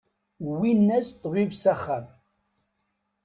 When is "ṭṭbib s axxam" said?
1.17-2.05